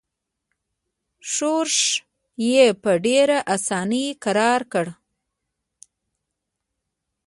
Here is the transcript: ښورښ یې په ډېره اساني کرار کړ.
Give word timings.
ښورښ 1.31 1.75
یې 2.49 2.65
په 2.81 2.91
ډېره 3.05 3.37
اساني 3.55 4.05
کرار 4.23 4.61
کړ. 4.73 4.85